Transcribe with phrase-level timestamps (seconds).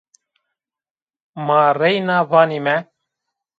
[1.45, 2.77] Ma reyna vanîme